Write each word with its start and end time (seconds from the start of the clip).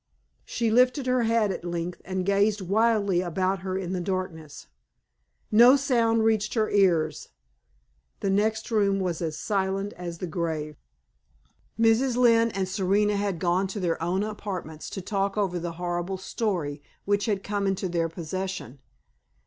She 0.45 0.71
lifted 0.71 1.05
her 1.05 1.21
head 1.25 1.51
at 1.51 1.63
length, 1.63 2.01
and 2.05 2.25
gazed 2.25 2.59
wildly 2.59 3.21
about 3.21 3.59
her 3.59 3.77
in 3.77 3.93
the 3.93 4.01
darkness. 4.01 4.65
No 5.51 5.75
sound 5.75 6.23
reached 6.23 6.55
her 6.55 6.71
ears; 6.71 7.29
the 8.19 8.29
next 8.31 8.71
room 8.71 8.99
was 8.99 9.21
as 9.21 9.37
silent 9.37 9.93
as 9.93 10.17
the 10.17 10.25
grave. 10.25 10.75
Mrs. 11.79 12.17
Lynne 12.17 12.49
and 12.49 12.67
Serena 12.67 13.15
had 13.15 13.37
gone 13.37 13.67
to 13.67 13.79
their 13.79 14.01
own 14.01 14.23
apartments 14.23 14.89
to 14.89 15.03
talk 15.03 15.37
over 15.37 15.59
the 15.59 15.73
horrible 15.73 16.17
story 16.17 16.81
which 17.05 17.27
had 17.27 17.43
come 17.43 17.67
into 17.67 17.87
their 17.87 18.09
possession. 18.09 18.79